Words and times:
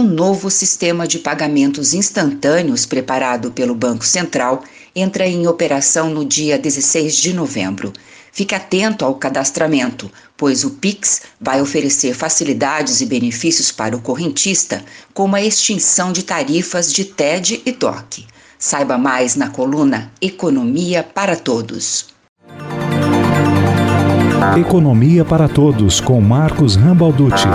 O 0.00 0.04
novo 0.04 0.48
sistema 0.48 1.08
de 1.08 1.18
pagamentos 1.18 1.92
instantâneos 1.92 2.86
preparado 2.86 3.50
pelo 3.50 3.74
Banco 3.74 4.06
Central 4.06 4.62
entra 4.94 5.26
em 5.26 5.48
operação 5.48 6.08
no 6.08 6.24
dia 6.24 6.56
16 6.56 7.16
de 7.16 7.32
novembro. 7.32 7.92
Fique 8.30 8.54
atento 8.54 9.04
ao 9.04 9.16
cadastramento, 9.16 10.08
pois 10.36 10.62
o 10.62 10.70
Pix 10.70 11.22
vai 11.40 11.60
oferecer 11.60 12.14
facilidades 12.14 13.00
e 13.00 13.06
benefícios 13.06 13.72
para 13.72 13.96
o 13.96 14.00
correntista, 14.00 14.84
como 15.12 15.34
a 15.34 15.42
extinção 15.42 16.12
de 16.12 16.22
tarifas 16.22 16.92
de 16.92 17.04
TED 17.04 17.60
e 17.66 17.72
DOC. 17.72 18.24
Saiba 18.56 18.96
mais 18.96 19.34
na 19.34 19.50
coluna 19.50 20.12
Economia 20.22 21.02
para 21.02 21.34
Todos. 21.34 22.06
Economia 24.56 25.24
para 25.24 25.48
Todos 25.48 26.00
com 26.00 26.20
Marcos 26.20 26.76
Rambalducci. 26.76 27.48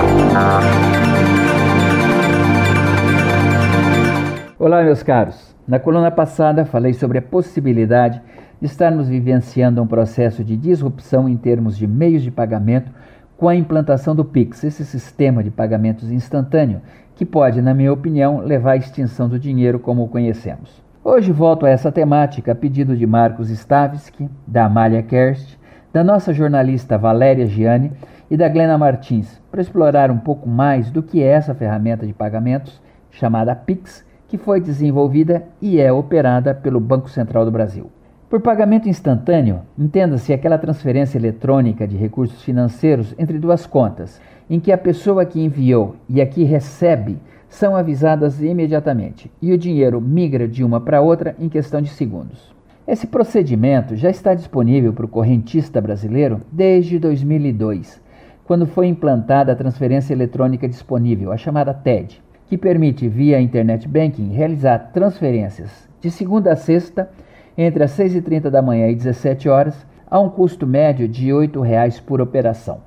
Olá, 4.73 4.81
meus 4.81 5.03
caros. 5.03 5.55
Na 5.67 5.77
coluna 5.77 6.09
passada 6.09 6.65
falei 6.65 6.95
sobre 6.95 7.19
a 7.19 7.21
possibilidade 7.21 8.19
de 8.59 8.65
estarmos 8.65 9.07
vivenciando 9.07 9.79
um 9.79 9.85
processo 9.85 10.43
de 10.43 10.57
disrupção 10.57 11.29
em 11.29 11.37
termos 11.37 11.77
de 11.77 11.85
meios 11.85 12.23
de 12.23 12.31
pagamento 12.31 12.91
com 13.37 13.47
a 13.47 13.55
implantação 13.55 14.15
do 14.15 14.25
Pix, 14.25 14.63
esse 14.63 14.83
sistema 14.83 15.43
de 15.43 15.51
pagamentos 15.51 16.11
instantâneo 16.11 16.81
que 17.13 17.23
pode, 17.23 17.61
na 17.61 17.71
minha 17.71 17.93
opinião, 17.93 18.39
levar 18.39 18.71
à 18.71 18.77
extinção 18.77 19.29
do 19.29 19.37
dinheiro 19.37 19.77
como 19.77 20.03
o 20.03 20.07
conhecemos. 20.07 20.83
Hoje 21.03 21.31
volto 21.31 21.67
a 21.67 21.69
essa 21.69 21.91
temática 21.91 22.53
a 22.53 22.55
pedido 22.55 22.97
de 22.97 23.05
Marcos 23.05 23.51
Stavski, 23.51 24.27
da 24.47 24.65
Amália 24.65 25.03
Kerst, 25.03 25.55
da 25.93 26.03
nossa 26.03 26.33
jornalista 26.33 26.97
Valéria 26.97 27.45
Gianni 27.45 27.91
e 28.27 28.35
da 28.35 28.49
Glena 28.49 28.75
Martins, 28.75 29.39
para 29.51 29.61
explorar 29.61 30.09
um 30.09 30.17
pouco 30.17 30.49
mais 30.49 30.89
do 30.89 31.03
que 31.03 31.21
é 31.21 31.27
essa 31.27 31.53
ferramenta 31.53 32.07
de 32.07 32.13
pagamentos 32.13 32.81
chamada 33.11 33.55
Pix 33.55 34.03
que 34.27 34.37
foi 34.37 34.59
desenvolvida 34.59 35.43
e 35.61 35.79
é 35.79 35.91
operada 35.91 36.53
pelo 36.53 36.79
Banco 36.79 37.09
Central 37.09 37.45
do 37.45 37.51
Brasil. 37.51 37.89
Por 38.33 38.41
pagamento 38.41 38.89
instantâneo, 38.89 39.61
entenda-se 39.77 40.33
aquela 40.33 40.57
transferência 40.57 41.19
eletrônica 41.19 41.87
de 41.87 41.95
recursos 41.95 42.41
financeiros 42.41 43.13
entre 43.19 43.37
duas 43.37 43.67
contas, 43.67 44.19
em 44.49 44.59
que 44.59 44.71
a 44.71 44.77
pessoa 44.77 45.23
que 45.23 45.39
enviou 45.39 45.95
e 46.09 46.19
a 46.19 46.25
que 46.25 46.43
recebe 46.43 47.19
são 47.47 47.75
avisadas 47.75 48.41
imediatamente 48.41 49.29
e 49.39 49.51
o 49.51 49.57
dinheiro 49.57 50.01
migra 50.01 50.47
de 50.47 50.63
uma 50.63 50.81
para 50.81 50.99
outra 50.99 51.35
em 51.37 51.47
questão 51.47 51.79
de 51.79 51.89
segundos. 51.89 52.51
Esse 52.87 53.05
procedimento 53.05 53.95
já 53.95 54.09
está 54.09 54.33
disponível 54.33 54.91
para 54.93 55.05
o 55.05 55.09
correntista 55.09 55.79
brasileiro 55.79 56.41
desde 56.51 56.97
2002, 56.97 58.01
quando 58.45 58.65
foi 58.65 58.87
implantada 58.87 59.51
a 59.51 59.55
transferência 59.55 60.11
eletrônica 60.11 60.67
disponível, 60.67 61.31
a 61.31 61.37
chamada 61.37 61.71
TED 61.71 62.22
que 62.47 62.57
permite, 62.57 63.07
via 63.07 63.41
Internet 63.41 63.87
Banking, 63.87 64.29
realizar 64.29 64.91
transferências 64.93 65.89
de 65.99 66.11
segunda 66.11 66.53
a 66.53 66.55
sexta, 66.55 67.09
entre 67.57 67.83
as 67.83 67.91
6h30 67.97 68.49
da 68.49 68.61
manhã 68.61 68.89
e 68.89 68.95
17 68.95 69.47
horas, 69.47 69.85
a 70.09 70.19
um 70.19 70.29
custo 70.29 70.67
médio 70.67 71.07
de 71.07 71.27
R$ 71.27 71.47
8,00 71.47 72.01
por 72.03 72.21
operação. 72.21 72.81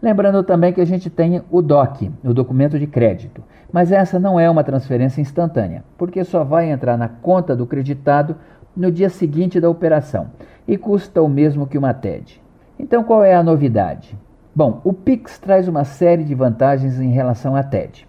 Lembrando 0.00 0.42
também 0.42 0.72
que 0.72 0.80
a 0.80 0.84
gente 0.84 1.08
tem 1.10 1.42
o 1.50 1.62
DOC, 1.62 2.10
o 2.24 2.34
documento 2.34 2.78
de 2.78 2.86
crédito, 2.86 3.42
mas 3.72 3.92
essa 3.92 4.18
não 4.18 4.38
é 4.38 4.48
uma 4.50 4.64
transferência 4.64 5.20
instantânea, 5.20 5.84
porque 5.96 6.24
só 6.24 6.42
vai 6.44 6.70
entrar 6.70 6.96
na 6.96 7.08
conta 7.08 7.54
do 7.54 7.66
creditado 7.66 8.36
no 8.76 8.90
dia 8.90 9.08
seguinte 9.08 9.60
da 9.60 9.68
operação 9.68 10.28
e 10.66 10.76
custa 10.76 11.22
o 11.22 11.28
mesmo 11.28 11.66
que 11.66 11.78
uma 11.78 11.94
TED. 11.94 12.40
Então 12.78 13.04
qual 13.04 13.22
é 13.22 13.34
a 13.34 13.42
novidade? 13.42 14.16
Bom, 14.54 14.80
o 14.84 14.92
Pix 14.92 15.38
traz 15.38 15.68
uma 15.68 15.84
série 15.84 16.24
de 16.24 16.34
vantagens 16.34 17.00
em 17.00 17.10
relação 17.10 17.54
à 17.54 17.62
TED 17.62 18.06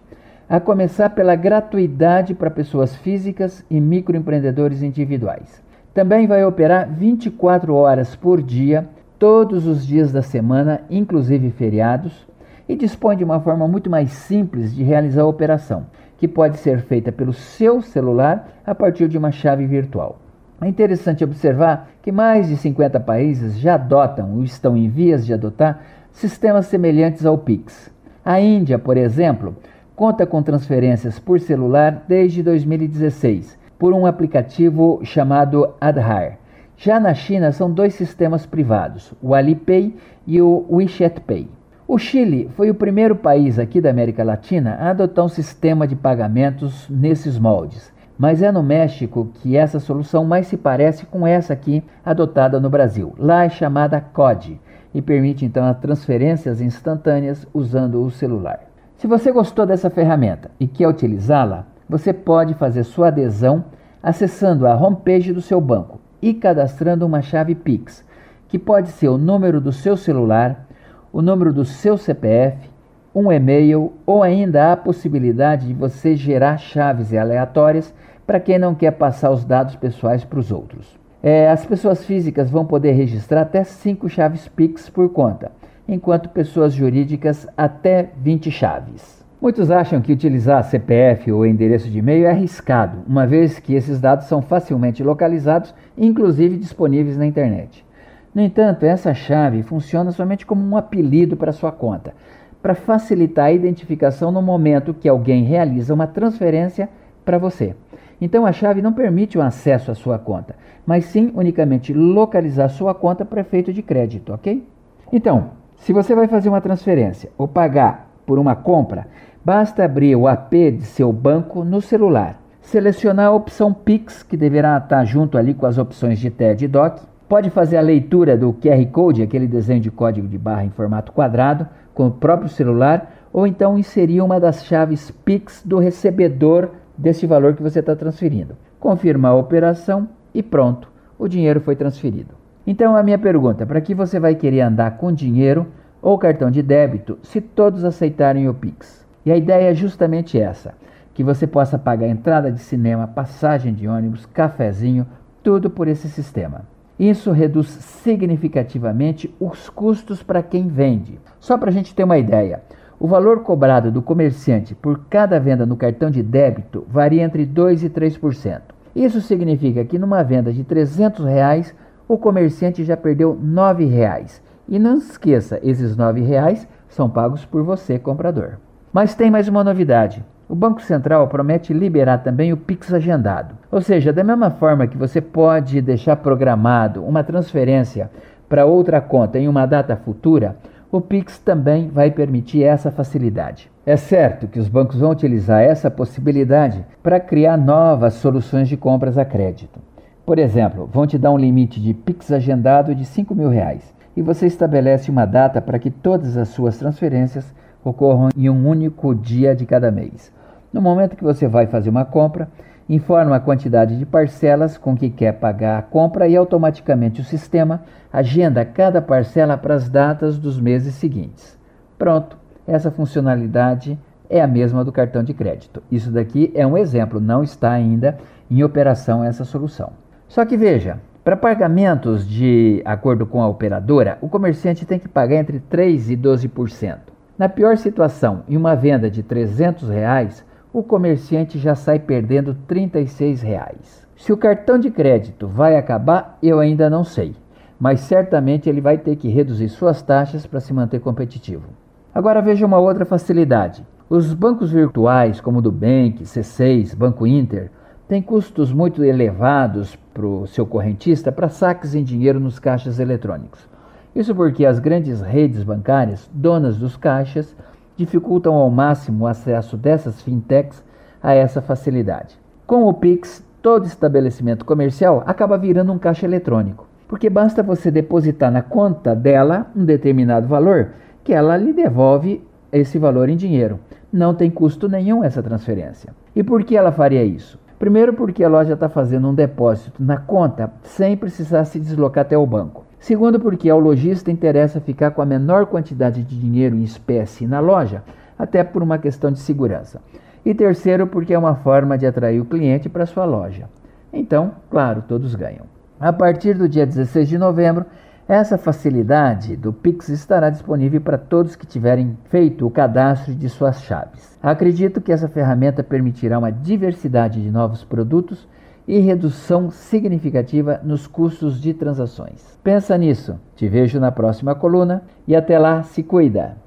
a 0.50 0.60
começar 0.60 1.10
pela 1.12 1.36
gratuidade 1.36 2.34
para 2.34 2.50
pessoas 2.50 2.96
físicas 2.96 3.66
e 3.70 3.80
microempreendedores 3.80 4.84
individuais. 4.84 5.62
Também 5.94 6.28
vai 6.28 6.44
operar 6.44 6.90
24 6.90 7.74
horas 7.74 8.16
por 8.16 8.42
dia, 8.42 8.88
todos 9.18 9.68
os 9.68 9.86
dias 9.86 10.12
da 10.12 10.22
semana, 10.22 10.82
inclusive 10.90 11.50
feriados, 11.52 12.28
e 12.68 12.76
dispõe 12.76 13.16
de 13.16 13.24
uma 13.24 13.40
forma 13.40 13.68
muito 13.68 13.90
mais 13.90 14.12
simples 14.12 14.74
de 14.74 14.84
realizar 14.84 15.22
a 15.22 15.28
operação, 15.28 15.86
que 16.18 16.28
pode 16.28 16.58
ser 16.58 16.80
feita 16.80 17.12
pelo 17.12 17.34
seu 17.34 17.82
celular 17.82 18.50
a 18.66 18.74
partir 18.74 19.08
de 19.08 19.18
uma 19.18 19.32
chave 19.32 19.66
virtual. 19.66 20.20
É 20.62 20.68
interessante 20.68 21.24
observar 21.24 21.90
que 22.02 22.12
mais 22.12 22.48
de 22.48 22.56
50 22.56 23.00
países 23.02 23.60
já 23.60 23.76
adotam 23.76 24.36
ou 24.36 24.44
estão 24.44 24.78
em 24.78 24.88
vias 24.88 25.26
de 25.26 25.34
adotar 25.34 25.82
sistemas 26.12 26.68
semelhantes 26.68 27.26
ao 27.26 27.38
Pix. 27.38 27.92
A 28.24 28.40
Índia, 28.40 28.80
por 28.80 28.96
exemplo, 28.96 29.56
conta 29.96 30.26
com 30.26 30.42
transferências 30.42 31.20
por 31.20 31.40
celular 31.40 32.04
desde 32.08 32.42
2016 32.42 33.58
por 33.78 33.94
um 33.94 34.06
aplicativo 34.06 35.00
chamado 35.04 35.74
Aadhaar. 35.80 36.38
Já 36.78 37.00
na 37.00 37.14
China 37.14 37.52
são 37.52 37.72
dois 37.72 37.94
sistemas 37.94 38.46
privados, 38.46 39.14
o 39.22 39.36
Alipay 39.36 39.96
e 40.26 40.42
o 40.42 40.66
WeChat 40.70 41.22
Pay. 41.22 41.48
O 41.88 41.98
Chile 41.98 42.50
foi 42.56 42.70
o 42.70 42.76
primeiro 42.76 43.16
país 43.16 43.60
aqui 43.60 43.80
da 43.80 43.90
América 43.90 44.24
Latina 44.24 44.78
a 44.80 44.90
adotar 44.90 45.26
um 45.26 45.30
sistema 45.30 45.88
de 45.88 45.96
pagamentos 45.96 46.88
nesses 46.90 47.38
moldes, 47.38 47.94
mas 48.18 48.42
é 48.42 48.52
no 48.52 48.64
México 48.64 49.30
que 49.36 49.56
essa 49.56 49.80
solução 49.80 50.26
mais 50.26 50.48
se 50.48 50.58
parece 50.58 51.06
com 51.06 51.28
essa 51.28 51.54
aqui 51.54 51.84
adotada 52.04 52.60
no 52.60 52.70
Brasil. 52.70 53.14
Lá 53.18 53.44
é 53.44 53.50
chamada 53.50 54.02
COD 54.02 54.60
e 54.94 55.02
permite 55.02 55.46
então 55.46 55.66
as 55.66 55.78
transferências 55.78 56.62
instantâneas 56.62 57.46
usando 57.54 58.02
o 58.02 58.10
celular. 58.10 58.73
Se 58.98 59.08
você 59.08 59.32
gostou 59.32 59.66
dessa 59.66 59.90
ferramenta 59.90 60.52
e 60.60 60.68
quer 60.68 60.88
utilizá-la, 60.88 61.66
você 61.90 62.14
pode 62.14 62.54
fazer 62.54 62.84
sua 62.84 63.08
adesão 63.08 63.66
acessando 64.02 64.66
a 64.66 64.76
homepage 64.76 65.34
do 65.34 65.42
seu 65.42 65.60
banco 65.60 66.00
e 66.22 66.34
cadastrando 66.34 67.06
uma 67.06 67.22
chave 67.22 67.54
Pix, 67.54 68.06
que 68.48 68.58
pode 68.58 68.90
ser 68.90 69.10
o 69.10 69.18
número 69.18 69.60
do 69.60 69.72
seu 69.72 69.98
celular, 69.98 70.68
o 71.12 71.22
número 71.22 71.52
do 71.52 71.66
seu 71.66 71.98
CPF, 71.98 72.70
um 73.14 73.32
e-mail 73.32 73.94
ou 74.06 74.24
ainda 74.24 74.72
a 74.72 74.78
possibilidade 74.78 75.68
de 75.68 75.74
você 75.74 76.16
gerar 76.16 76.58
chaves 76.58 77.14
aleatórias 77.14 77.94
para 78.26 78.40
quem 78.40 78.58
não 78.58 78.74
quer 78.74 78.92
passar 78.92 79.32
os 79.32 79.44
dados 79.44 79.76
pessoais 79.76 80.24
para 80.24 80.40
os 80.40 80.52
outros. 80.52 80.98
É, 81.22 81.50
as 81.50 81.66
pessoas 81.66 82.06
físicas 82.06 82.50
vão 82.50 82.66
poder 82.66 82.94
registrar 82.94 83.42
até 83.42 83.64
5 83.64 84.10
chaves 84.10 84.48
Pix 84.48 84.90
por 84.90 85.10
conta 85.10 85.52
enquanto 85.88 86.30
pessoas 86.30 86.74
jurídicas 86.74 87.48
até 87.58 88.10
20 88.18 88.50
chaves. 88.52 89.24
Muitos 89.42 89.70
acham 89.70 90.02
que 90.02 90.14
utilizar 90.14 90.64
CPF 90.64 91.32
ou 91.32 91.46
endereço 91.46 91.90
de 91.90 92.00
e-mail 92.00 92.26
é 92.26 92.30
arriscado, 92.30 93.00
uma 93.06 93.28
vez 93.28 93.60
que 93.60 93.74
esses 93.74 94.00
dados 94.00 94.28
são 94.28 94.42
facilmente 94.42 95.04
localizados, 95.04 95.76
inclusive 95.98 96.56
disponíveis 96.56 97.18
na 97.18 97.26
internet. 97.26 97.86
No 98.34 98.42
entanto, 98.42 98.84
essa 98.84 99.14
chave 99.14 99.62
funciona 99.62 100.12
somente 100.12 100.46
como 100.46 100.64
um 100.64 100.78
apelido 100.78 101.36
para 101.36 101.52
sua 101.52 101.72
conta, 101.72 102.14
para 102.62 102.74
facilitar 102.74 103.48
a 103.48 103.52
identificação 103.52 104.32
no 104.32 104.42
momento 104.42 104.94
que 104.94 105.10
alguém 105.10 105.44
realiza 105.44 105.94
uma 105.94 106.08
transferência 106.08 106.88
para 107.26 107.38
você. 107.38 107.76
Então 108.22 108.46
a 108.46 108.54
chave 108.54 108.82
não 108.82 108.94
permite 108.94 109.38
o 109.38 109.42
acesso 109.42 109.92
à 109.92 109.96
sua 109.96 110.18
conta, 110.18 110.56
mas 110.86 111.04
sim 111.04 111.34
unicamente 111.36 111.94
localizar 111.94 112.70
sua 112.70 112.96
conta 112.96 113.26
para 113.26 113.42
efeito 113.42 113.74
de 113.74 113.82
crédito, 113.82 114.34
ok? 114.34 114.66
Então, 115.12 115.52
se 115.78 115.92
você 115.92 116.16
vai 116.16 116.28
fazer 116.28 116.50
uma 116.50 116.62
transferência 116.62 117.30
ou 117.38 117.48
pagar 117.48 118.10
por 118.26 118.40
uma 118.40 118.56
compra, 118.56 119.08
basta 119.44 119.84
abrir 119.84 120.16
o 120.16 120.28
AP 120.28 120.52
de 120.78 120.86
seu 120.86 121.12
banco 121.12 121.64
no 121.64 121.82
celular, 121.82 122.40
selecionar 122.62 123.28
a 123.28 123.32
opção 123.32 123.74
Pix, 123.74 124.24
que 124.24 124.38
deverá 124.38 124.78
estar 124.78 125.04
junto 125.06 125.38
ali 125.38 125.54
com 125.54 125.66
as 125.66 125.78
opções 125.78 126.20
de 126.20 126.30
TED 126.30 126.66
e 126.66 126.68
DOC. 126.68 127.02
Pode 127.28 127.50
fazer 127.50 127.78
a 127.78 127.82
leitura 127.82 128.38
do 128.38 128.54
QR 128.54 128.86
Code, 128.92 129.24
aquele 129.24 129.48
desenho 129.48 129.82
de 129.82 129.92
código 129.92 130.28
de 130.28 130.38
barra 130.38 130.64
em 130.64 130.70
formato 130.70 131.12
quadrado, 131.12 131.68
com 131.94 132.08
o 132.08 132.12
próprio 132.12 132.50
celular, 132.50 133.12
ou 133.32 133.48
então 133.48 133.78
inserir 133.78 134.22
uma 134.22 134.40
das 134.40 134.66
chaves 134.66 135.12
Pix 135.12 135.64
do 135.66 135.80
recebedor 135.80 136.70
desse 136.98 137.26
valor 137.26 137.56
que 137.56 137.64
você 137.64 137.80
está 137.80 137.96
transferindo. 137.96 138.56
Confirmar 138.80 139.32
a 139.32 139.36
operação 139.36 140.08
e 140.34 140.44
pronto, 140.44 140.88
o 141.18 141.28
dinheiro 141.28 141.60
foi 141.60 141.76
transferido. 141.76 142.43
Então 142.66 142.96
a 142.96 143.04
minha 143.04 143.18
pergunta, 143.18 143.66
para 143.66 143.82
que 143.82 143.94
você 143.94 144.20
vai 144.20 144.36
querer 144.36 144.62
andar 144.62 144.98
com 144.98 145.12
dinheiro 145.12 145.68
ou 146.02 146.18
cartão 146.18 146.50
de 146.50 146.62
débito 146.62 147.20
se 147.22 147.42
todos 147.42 147.84
aceitarem 147.84 148.48
o 148.48 148.54
Pix? 148.54 149.06
E 149.26 149.32
a 149.32 149.38
ideia 149.38 149.72
é 149.72 149.74
justamente 149.74 150.40
essa, 150.40 150.74
que 151.14 151.24
você 151.24 151.46
possa 151.46 151.78
pagar 151.78 152.08
entrada 152.08 152.52
de 152.52 152.60
cinema, 152.60 153.08
passagem 153.08 153.74
de 153.74 153.88
ônibus, 153.88 154.26
cafezinho, 154.26 155.06
tudo 155.42 155.70
por 155.70 155.88
esse 155.88 156.08
sistema. 156.10 156.62
Isso 156.98 157.32
reduz 157.32 157.68
significativamente 157.68 159.34
os 159.40 159.70
custos 159.70 160.24
para 160.24 160.44
quem 160.44 160.68
vende. 160.68 161.20
Só 161.40 161.58
para 161.58 161.70
a 161.70 161.74
gente 161.74 161.94
ter 161.94 162.04
uma 162.04 162.18
ideia, 162.18 162.62
o 163.00 163.08
valor 163.08 163.42
cobrado 163.42 163.92
do 163.92 164.02
comerciante 164.02 164.74
por 164.74 165.02
cada 165.10 165.40
venda 165.40 165.66
no 165.66 165.76
cartão 165.76 166.10
de 166.10 166.24
débito 166.24 166.86
varia 166.90 167.24
entre 167.24 167.46
2% 167.46 167.84
e 167.84 167.90
3%. 167.90 168.62
Isso 168.96 169.20
significa 169.22 169.84
que 169.84 169.98
numa 169.98 170.24
venda 170.24 170.54
de 170.54 170.64
300 170.64 171.26
reais, 171.26 171.76
o 172.08 172.18
comerciante 172.18 172.84
já 172.84 172.98
perdeu 172.98 173.32
R$ 173.32 173.40
9,00. 173.42 174.42
E 174.68 174.80
não 174.80 174.98
esqueça, 174.98 175.60
esses 175.62 175.96
R$ 175.96 176.04
9,00 176.04 176.68
são 176.88 177.10
pagos 177.10 177.46
por 177.46 177.64
você, 177.64 178.00
comprador. 178.00 178.54
Mas 178.92 179.16
tem 179.16 179.32
mais 179.32 179.48
uma 179.48 179.64
novidade. 179.64 180.24
O 180.48 180.56
Banco 180.56 180.82
Central 180.82 181.28
promete 181.28 181.74
liberar 181.74 182.20
também 182.20 182.54
o 182.54 182.58
Pix 182.58 182.94
agendado. 182.94 183.56
Ou 183.72 183.82
seja, 183.82 184.14
da 184.14 184.24
mesma 184.24 184.52
forma 184.52 184.86
que 184.88 184.98
você 184.98 185.20
pode 185.20 185.82
deixar 185.82 186.18
programado 186.18 187.04
uma 187.04 187.24
transferência 187.24 188.12
para 188.48 188.66
outra 188.66 189.02
conta 189.02 189.40
em 189.40 189.48
uma 189.48 189.66
data 189.66 189.96
futura, 189.96 190.56
o 190.92 191.02
Pix 191.02 191.40
também 191.40 191.90
vai 191.90 192.12
permitir 192.12 192.64
essa 192.64 192.92
facilidade. 192.92 193.72
É 193.84 193.98
certo 193.98 194.48
que 194.48 194.60
os 194.60 194.68
bancos 194.68 195.00
vão 195.00 195.10
utilizar 195.10 195.62
essa 195.62 195.90
possibilidade 195.90 196.86
para 197.02 197.20
criar 197.20 197.58
novas 197.58 198.14
soluções 198.14 198.70
de 198.70 198.78
compras 198.78 199.18
a 199.18 199.26
crédito. 199.26 199.80
Por 200.26 200.40
exemplo, 200.40 200.90
vão 200.92 201.06
te 201.06 201.18
dar 201.18 201.32
um 201.32 201.38
limite 201.38 201.82
de 201.82 201.94
Pix 201.94 202.32
agendado 202.32 202.96
de 202.96 203.04
5 203.04 203.36
mil 203.36 203.50
reais 203.50 203.94
e 204.16 204.22
você 204.22 204.48
estabelece 204.48 205.12
uma 205.12 205.26
data 205.26 205.62
para 205.62 205.78
que 205.78 205.92
todas 205.92 206.38
as 206.38 206.48
suas 206.48 206.78
transferências 206.78 207.54
ocorram 207.84 208.30
em 208.38 208.50
um 208.50 208.66
único 208.66 209.14
dia 209.14 209.54
de 209.54 209.66
cada 209.66 209.92
mês. 209.92 210.32
No 210.72 210.82
momento 210.82 211.18
que 211.18 211.24
você 211.26 211.46
vai 211.46 211.68
fazer 211.68 211.90
uma 211.90 212.06
compra, 212.06 212.48
informa 212.88 213.36
a 213.36 213.40
quantidade 213.42 213.98
de 213.98 214.06
parcelas 214.06 214.78
com 214.78 214.96
que 214.96 215.10
quer 215.10 215.34
pagar 215.34 215.78
a 215.78 215.82
compra 215.82 216.26
e 216.26 216.38
automaticamente 216.38 217.20
o 217.20 217.26
sistema 217.26 217.82
agenda 218.12 218.64
cada 218.64 219.02
parcela 219.02 219.58
para 219.58 219.76
as 219.76 219.90
datas 219.90 220.38
dos 220.38 220.58
meses 220.58 220.96
seguintes. 220.96 221.60
Pronto, 222.00 222.38
essa 222.66 222.90
funcionalidade 222.90 224.00
é 224.30 224.42
a 224.42 224.48
mesma 224.48 224.86
do 224.86 224.92
cartão 224.92 225.22
de 225.22 225.34
crédito. 225.34 225.84
Isso 225.92 226.10
daqui 226.10 226.50
é 226.56 226.66
um 226.66 226.78
exemplo, 226.78 227.20
não 227.20 227.44
está 227.44 227.72
ainda 227.72 228.18
em 228.50 228.64
operação 228.64 229.22
essa 229.22 229.44
solução. 229.44 230.03
Só 230.34 230.44
que 230.46 230.58
veja, 230.58 231.00
para 231.24 231.38
pagamentos 231.38 232.28
de 232.28 232.82
acordo 232.86 233.24
com 233.24 233.40
a 233.40 233.48
operadora, 233.48 234.18
o 234.20 234.28
comerciante 234.28 234.84
tem 234.84 234.98
que 234.98 235.08
pagar 235.08 235.36
entre 235.36 235.60
3% 235.60 236.10
e 236.10 236.18
12%. 236.18 236.98
Na 237.38 237.48
pior 237.48 237.78
situação, 237.78 238.42
em 238.50 238.58
uma 238.58 238.74
venda 238.74 239.12
de 239.12 239.22
300 239.22 239.90
reais, 239.90 240.44
o 240.74 240.82
comerciante 240.82 241.60
já 241.60 241.76
sai 241.76 242.00
perdendo 242.00 242.58
36 242.68 243.44
reais. 243.44 244.08
Se 244.16 244.34
o 244.34 244.38
cartão 244.38 244.80
de 244.80 244.90
crédito 244.90 245.48
vai 245.48 245.78
acabar, 245.78 246.40
eu 246.42 246.60
ainda 246.60 246.90
não 246.90 247.04
sei, 247.04 247.36
mas 247.80 248.00
certamente 248.00 248.68
ele 248.68 248.82
vai 248.82 248.98
ter 248.98 249.16
que 249.18 249.30
reduzir 249.30 249.70
suas 249.70 250.02
taxas 250.02 250.48
para 250.48 250.60
se 250.60 250.74
manter 250.74 251.00
competitivo. 251.00 251.68
Agora 252.12 252.42
veja 252.42 252.66
uma 252.66 252.80
outra 252.80 253.06
facilidade. 253.06 253.86
Os 254.10 254.34
bancos 254.34 254.72
virtuais, 254.72 255.40
como 255.40 255.60
o 255.60 255.62
do 255.62 255.72
Bank, 255.72 256.24
C6, 256.24 256.96
Banco 256.96 257.28
Inter, 257.28 257.70
têm 258.08 258.22
custos 258.22 258.72
muito 258.72 259.04
elevados 259.04 259.96
para 260.14 260.26
o 260.26 260.46
seu 260.48 260.66
correntista 260.66 261.32
para 261.32 261.50
saques 261.50 261.96
em 261.96 262.04
dinheiro 262.04 262.40
nos 262.40 262.60
caixas 262.60 263.00
eletrônicos. 263.00 263.68
Isso 264.16 264.36
porque 264.36 264.66
as 264.66 264.80
grandes 264.80 265.22
redes 265.22 265.64
bancárias, 265.64 266.30
donas 266.32 266.78
dos 266.78 266.96
caixas, 266.96 267.56
dificultam 267.98 268.54
ao 268.54 268.70
máximo 268.70 269.26
o 269.26 269.28
acesso 269.28 269.78
dessas 269.78 270.22
fintechs 270.22 270.84
a 271.22 271.34
essa 271.34 271.62
facilidade. 271.62 272.38
Com 272.68 272.86
o 272.86 272.94
Pix, 272.94 273.44
todo 273.62 273.86
estabelecimento 273.86 274.66
comercial 274.66 275.24
acaba 275.26 275.58
virando 275.58 275.92
um 275.92 275.98
caixa 275.98 276.26
eletrônico, 276.26 276.88
porque 277.08 277.30
basta 277.30 277.64
você 277.64 277.90
depositar 277.90 278.52
na 278.52 278.62
conta 278.62 279.16
dela 279.16 279.68
um 279.76 279.86
determinado 279.86 280.48
valor 280.48 280.92
que 281.24 281.34
ela 281.34 281.56
lhe 281.58 281.72
devolve 281.72 282.46
esse 282.72 283.00
valor 283.00 283.30
em 283.30 283.38
dinheiro. 283.38 283.80
Não 284.12 284.34
tem 284.34 284.52
custo 284.52 284.90
nenhum 284.90 285.24
essa 285.24 285.42
transferência. 285.42 286.14
E 286.36 286.44
por 286.44 286.64
que 286.64 286.76
ela 286.76 286.92
faria 286.92 287.24
isso? 287.24 287.60
Primeiro, 287.84 288.14
porque 288.14 288.42
a 288.42 288.48
loja 288.48 288.76
está 288.76 288.88
fazendo 288.88 289.28
um 289.28 289.36
depósito 289.36 290.02
na 290.02 290.16
conta 290.16 290.72
sem 290.84 291.18
precisar 291.18 291.66
se 291.66 291.78
deslocar 291.78 292.22
até 292.22 292.38
o 292.38 292.46
banco. 292.46 292.86
Segundo, 292.98 293.42
porque 293.42 293.70
ao 293.70 293.78
lojista 293.78 294.32
interessa 294.32 294.80
ficar 294.80 295.12
com 295.12 295.22
a 295.22 295.26
menor 295.26 295.66
quantidade 295.66 296.24
de 296.24 296.40
dinheiro 296.40 296.78
em 296.78 296.84
espécie 296.84 297.46
na 297.46 297.60
loja, 297.60 298.02
até 298.40 298.64
por 298.64 298.82
uma 298.82 298.98
questão 298.98 299.34
de 299.34 299.40
segurança. 299.40 300.00
E 300.46 300.54
terceiro, 300.54 301.08
porque 301.08 301.34
é 301.34 301.38
uma 301.38 301.56
forma 301.56 301.98
de 301.98 302.06
atrair 302.06 302.40
o 302.40 302.46
cliente 302.46 302.88
para 302.88 303.06
sua 303.06 303.26
loja. 303.26 303.68
Então, 304.14 304.54
claro, 304.70 305.04
todos 305.06 305.36
ganham. 305.36 305.66
A 306.00 306.14
partir 306.14 306.54
do 306.54 306.70
dia 306.70 306.86
16 306.86 307.28
de 307.28 307.38
novembro, 307.38 307.86
essa 308.28 308.58
facilidade 308.58 309.58
do 309.58 309.74
Pix 309.74 310.08
estará 310.08 310.50
disponível 310.50 311.02
para 311.02 311.18
todos 311.18 311.56
que 311.56 311.68
tiverem 311.68 312.18
feito 312.30 312.66
o 312.66 312.72
cadastro 312.72 313.36
de 313.36 313.50
suas 313.50 313.82
chaves. 313.84 314.40
Acredito 314.42 315.02
que 315.02 315.12
essa 315.12 315.28
ferramenta 315.28 315.84
permitirá 315.84 316.40
uma 316.40 316.52
diversidade 316.52 317.42
de 317.42 317.52
novos 317.52 317.84
produtos 317.84 318.48
e 318.88 319.00
redução 319.00 319.70
significativa 319.70 320.80
nos 320.84 321.06
custos 321.06 321.62
de 321.62 321.74
transações. 321.74 322.58
Pensa 322.64 322.98
nisso. 322.98 323.40
Te 323.56 323.68
vejo 323.68 324.00
na 324.00 324.12
próxima 324.12 324.56
coluna 324.56 325.04
e 325.28 325.36
até 325.36 325.60
lá, 325.60 325.84
se 325.84 326.02
cuida. 326.02 326.63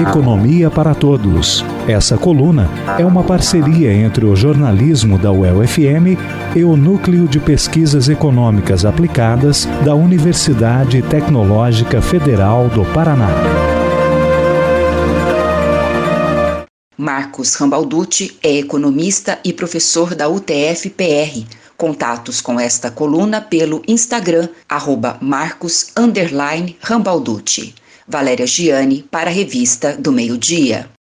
Economia 0.00 0.70
para 0.70 0.94
Todos. 0.94 1.62
Essa 1.86 2.16
coluna 2.16 2.70
é 2.98 3.04
uma 3.04 3.22
parceria 3.22 3.92
entre 3.92 4.24
o 4.24 4.34
jornalismo 4.34 5.18
da 5.18 5.30
UEL-FM 5.30 6.16
e 6.56 6.64
o 6.64 6.74
Núcleo 6.74 7.28
de 7.28 7.38
Pesquisas 7.38 8.08
Econômicas 8.08 8.86
Aplicadas 8.86 9.68
da 9.84 9.94
Universidade 9.94 11.02
Tecnológica 11.02 12.00
Federal 12.00 12.68
do 12.68 12.82
Paraná. 12.94 13.28
Marcos 16.96 17.54
Rambalducci 17.54 18.38
é 18.42 18.56
economista 18.56 19.38
e 19.44 19.52
professor 19.52 20.14
da 20.14 20.28
UTF-PR. 20.28 21.44
Contatos 21.76 22.40
com 22.40 22.58
esta 22.58 22.90
coluna 22.90 23.40
pelo 23.40 23.82
Instagram, 23.86 24.48
arroba 24.68 25.18
Marcos 25.20 25.92
Rambalducci. 26.80 27.74
Valéria 28.10 28.46
Giani 28.46 29.04
para 29.10 29.30
a 29.30 29.32
Revista 29.32 29.96
do 29.96 30.10
Meio 30.12 30.36
Dia. 30.36 30.88